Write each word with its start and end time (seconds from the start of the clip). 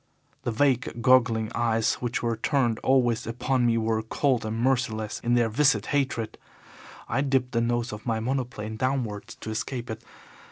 The 0.45 0.51
vague, 0.51 0.99
goggling 1.03 1.51
eyes 1.53 1.93
which 2.01 2.23
were 2.23 2.35
turned 2.35 2.79
always 2.79 3.27
upon 3.27 3.67
me 3.67 3.77
were 3.77 4.01
cold 4.01 4.43
and 4.47 4.57
merciless 4.59 5.19
in 5.19 5.35
their 5.35 5.47
viscid 5.47 5.85
hatred. 5.93 6.39
I 7.07 7.21
dipped 7.21 7.51
the 7.51 7.61
nose 7.61 7.91
of 7.93 8.03
my 8.07 8.19
monoplane 8.19 8.77
downwards 8.77 9.35
to 9.35 9.51
escape 9.51 9.91
it. 9.91 10.03